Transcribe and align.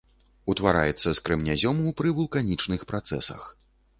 Утвараецца 0.53 1.03
з 1.03 1.13
крэменязёму 1.27 1.93
пры 2.01 2.13
вулканічных 2.19 2.87
працэсах. 2.93 3.41